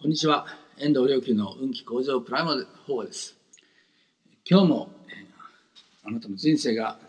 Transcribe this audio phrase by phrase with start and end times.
[0.00, 0.46] こんにちは。
[0.78, 3.34] 遠藤良久の運気向上プライム法です。
[4.48, 4.90] 今日も、
[6.04, 7.00] あなたの人生が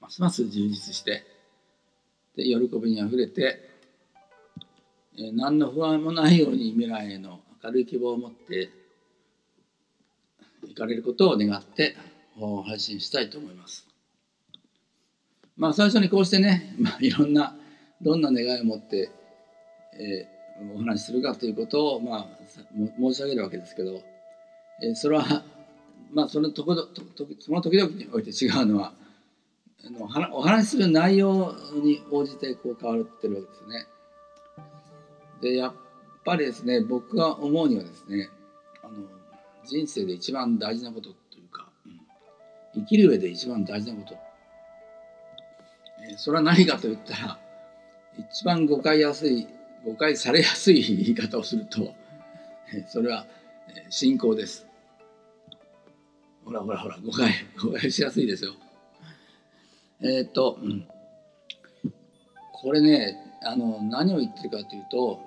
[0.00, 1.24] ますます充実して、
[2.34, 3.68] で喜びにあふれて、
[5.34, 8.70] 何の不安もないように未来への明るい希望を持って
[10.66, 11.98] いかれることを願って
[12.66, 13.86] 配信したいと思います。
[15.58, 17.54] まあ最初にこうしてね、まあ、いろんな
[18.00, 19.10] どんな願いを持って、
[20.00, 20.41] えー
[20.74, 22.26] お話しするかということを、まあ、
[22.98, 24.02] 申し上げるわけですけど、
[24.82, 25.42] えー、それは、
[26.12, 26.88] まあ、そのとこど
[27.40, 28.92] その時々において違うのは
[29.84, 33.86] あのお話しする内容に応じてこう変わってるわけですね。
[35.40, 35.74] でやっ
[36.24, 38.28] ぱりですね僕が思うにはですね
[38.84, 38.94] あの
[39.64, 41.88] 人生で一番大事なことというか、う
[42.78, 44.16] ん、生きる上で一番大事なこと、
[46.08, 47.38] えー、それは何かといったら
[48.30, 49.48] 一番誤解やすい
[49.84, 51.94] 誤解されやすい言い方をすると、
[52.88, 53.26] それは
[53.90, 54.66] 信仰です。
[56.44, 58.54] ほらほらほら、誤解、誤解しやすいですよ。
[60.00, 60.58] えー、っと、
[62.52, 65.20] これね、あの、何を言ってるかというと、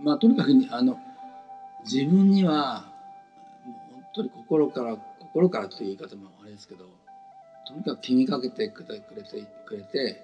[0.00, 0.98] まあ、とにかく、あの、
[1.84, 2.84] 自分には、
[3.92, 6.84] 本当に心から、心からという言い方もあれですけど、
[7.66, 10.22] とにかく気にかけてくれて、くれて、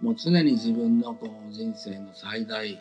[0.00, 2.78] もう常に自分のこの人生の最大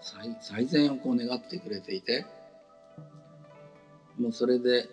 [0.00, 2.26] 最最善をこう願ってくれていて
[4.18, 4.88] もうそれで、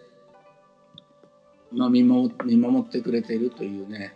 [1.71, 4.15] まあ、見守見守ってくれているというね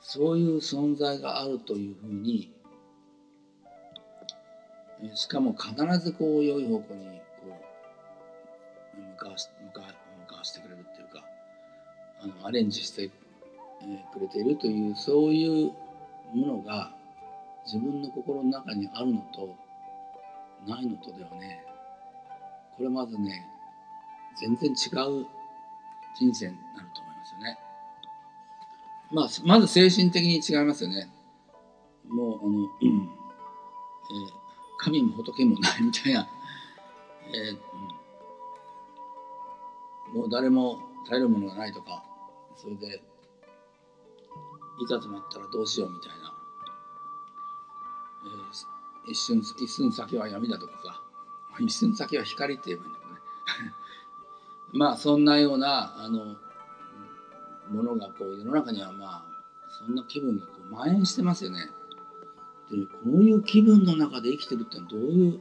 [0.00, 2.52] そういう存在があるというふうに
[5.14, 7.56] しかも必ずこう良い方向にこ
[8.96, 9.80] う向かわ向か
[10.20, 11.24] 向かわしてくれるっていうか
[12.20, 13.10] あのアレンジして
[14.12, 15.72] くれているというそういう
[16.34, 16.92] ものが
[17.64, 19.54] 自分の心の中にあるのと
[20.66, 21.64] ないのとではね
[22.76, 23.46] これまずね
[24.36, 25.26] 全然違う
[26.16, 27.58] 人生になると思いますよね。
[29.10, 31.08] まあ、まず精神的に違いますよね。
[32.08, 34.30] もうあの、うんえー、
[34.78, 36.28] 神も仏もないみたいな、
[37.28, 40.78] えー、もう誰も
[41.08, 42.04] 頼るものがないとか
[42.56, 43.02] それで
[44.80, 46.34] いざとなったらどうしようみたいな、
[48.24, 51.02] えー、一瞬一寸先は闇だとかさ
[51.58, 53.20] 一寸先は光って言えばいいんだけどね
[54.72, 56.36] まあそんなようなあの
[57.70, 59.24] ものがこう世の中にはまあ
[59.68, 61.70] そんな気分がこう蔓延してますよね。
[62.70, 65.40] でこういう気分の中で生きてるってのはどういう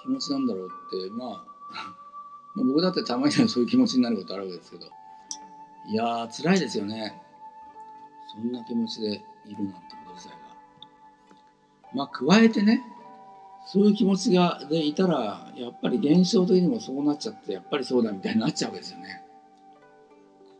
[0.00, 1.94] 気持ちなんだろうってまあ
[2.56, 4.86] 僕だってたまにはそういう気持ちになることあるわけですけど
[5.90, 7.23] いやー辛いですよね。
[8.34, 10.38] そんな気持ちでいるなんてこと自体が。
[11.94, 12.82] まあ加えてね
[13.66, 19.22] そういう気持ちがでいたらやっぱり現象的にもそうなっちゃってやっぱりそうだみたいになっちゃうわけですよね。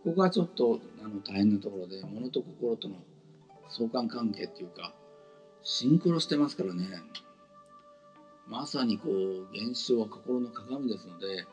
[0.05, 2.97] ここがちょっとあの大変なところで物と心との
[3.71, 4.93] 相関関係っていうか
[5.63, 6.87] シンクロしてますからね
[8.47, 11.47] まさにこう現象は心の鏡ですので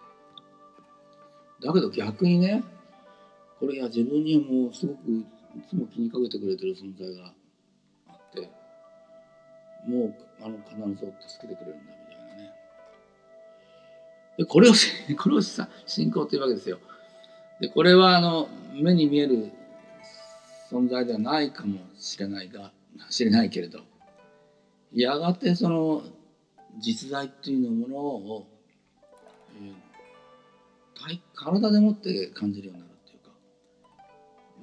[1.63, 2.63] だけど逆にね
[3.59, 4.99] これいや自分にはもうすごく
[5.55, 7.33] いつも気にかけてくれてる存在が
[8.09, 8.49] あって
[9.87, 12.53] もうあの必ず助けてくれるんだみたいなね。
[14.37, 14.73] でこれを
[15.17, 16.79] これをさ信仰というわけですよ。
[17.59, 19.51] でこれはあの目に見える
[20.69, 22.71] 存在ではないかもしれないが
[23.09, 23.81] 知れないけれど
[24.93, 26.03] やがてその
[26.79, 28.47] 実在っていうものを、
[29.61, 32.90] えー、体でもって感じるようになる。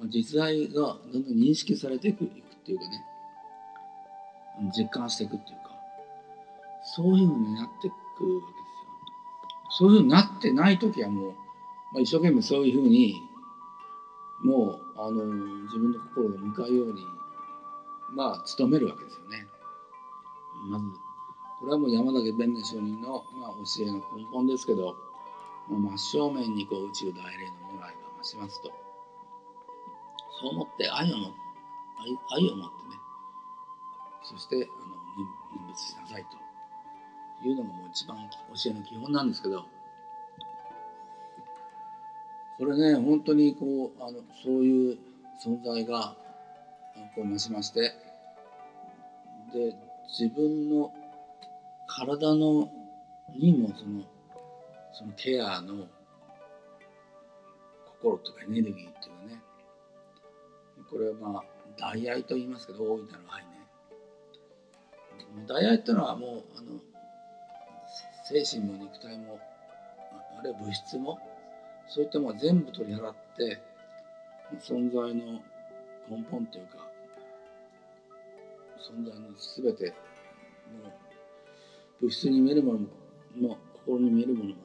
[0.07, 2.27] 実在がどんどん認識されていくっ
[2.65, 3.05] ていうかね
[4.77, 5.71] 実感していくっていうか
[6.95, 8.53] そういうふうになっていくわけで
[9.71, 9.87] すよ。
[9.87, 11.31] そういうふうになってない時はもう、
[11.93, 13.15] まあ、一生懸命そういうふうに
[14.43, 15.25] もうあの
[15.65, 17.05] 自分の心が向かうように
[18.11, 19.47] まあ努めるわけですよね。
[20.69, 20.85] まず
[21.59, 24.95] これはもう山崎弁明上人の、まあ、教えの根本ですけど、
[25.67, 28.88] 真正面にこう宇宙大霊の如来が増しますと。
[30.39, 31.33] そう思って愛をも
[31.99, 32.95] 愛愛を持ってね。
[34.23, 34.65] そしてあの
[35.57, 36.39] 念仏しなさいと。
[37.41, 39.65] いうのがもう一番教えの基本なんですけど。
[42.57, 44.97] これね本当にこうあのそういう
[45.41, 46.15] 存在が
[47.15, 47.93] こう増しまして。
[49.53, 49.75] で
[50.07, 50.93] 自分の
[51.87, 52.69] 体の
[53.35, 54.03] にもその
[54.91, 55.87] そのケアの
[58.01, 59.41] 心とかエネルギーっていうかね
[60.89, 61.43] これはまあ
[61.77, 63.49] 大愛と言いますけど大いなる愛ね。
[65.47, 66.79] 大愛ってのはもうあの
[68.25, 69.39] 精神も肉体も
[70.37, 71.19] あるいは物質も
[71.87, 73.61] そういったもの全部取り払って
[74.59, 75.41] 存在の
[76.09, 76.87] 根本というか
[78.79, 80.89] 存在の全ても
[82.01, 82.87] う物質に見えるものも
[83.39, 84.55] も心に見えるものも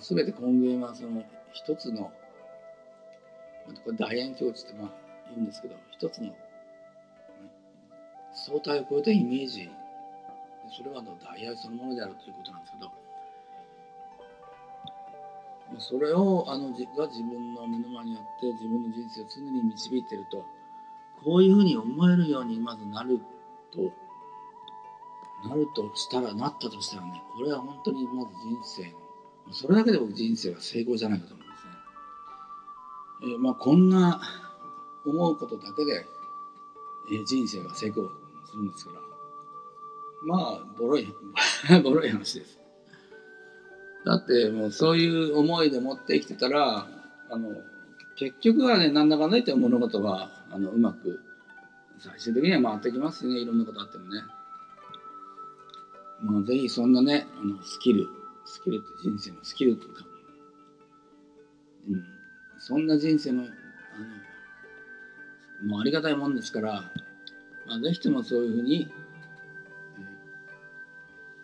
[0.00, 2.12] 全て根源はその一つの
[3.84, 6.34] これ大円境地ってまあ言うんですけど一つの
[8.32, 9.70] 相対を超えたイメージ
[10.76, 12.90] それは大愛そのものであるということなんですけど
[15.78, 20.44] それをあのが自分の目の前にあって自分の人生を常に導いてると
[21.24, 23.20] こういうふうに思えるようにまずなる
[23.72, 23.90] と
[25.48, 31.72] なるとしたらなったとしたらねこれは本当にまず人生のそれだけで僕人生は成功じゃないかと思うんですね。
[33.34, 34.22] えー、まあこんな
[35.04, 36.06] 思うことだけで、
[37.10, 38.08] えー、人生が成功
[38.46, 39.00] するんですから
[40.24, 41.06] まあボロい
[41.82, 42.58] ボロい話です。
[44.04, 46.86] だってもうそういう思いで持って生きてたら
[47.30, 47.50] あの
[48.16, 51.20] 結局はね何だかんだ言って物事はあのうまく
[51.98, 54.22] 最終的には回ってきますねいろんなことあってもね。
[56.22, 58.08] もうぜひそんなねあのスキル
[58.44, 60.06] スキルって人生のスキルとか、
[61.88, 62.04] うん、
[62.58, 63.50] そんな人生のあの
[65.64, 66.72] もうありがたいもんですから、
[67.66, 68.92] まあ、ぜひともそういうふうに、
[69.98, 70.00] え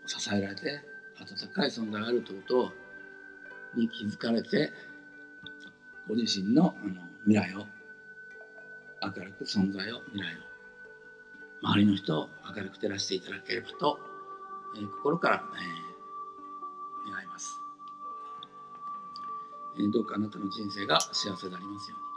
[0.06, 0.82] ー、支えられて
[1.18, 2.72] 温かい存在があるというこ
[3.74, 4.72] とに気づかれて
[6.08, 6.94] ご自身のあの
[7.24, 7.66] 未来を
[9.02, 10.50] 明るく存在を未来を
[11.62, 13.98] 周りの人を明るく照らしていただければと、
[14.76, 17.60] えー、心から、えー、願います、
[19.78, 22.09] えー、どうかあなたの人生が幸せでありますように。